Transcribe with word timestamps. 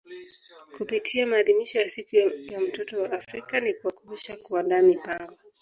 Kupitia 0.77 1.27
maadhimisho 1.27 1.79
ya 1.81 1.89
siku 1.89 2.15
ya 2.15 2.59
mtoto 2.59 3.01
wa 3.01 3.11
Afrika 3.11 3.59
ni 3.59 3.73
kuwakumbusha 3.73 4.37
kuandaa 4.37 4.81
mipango 4.81 5.37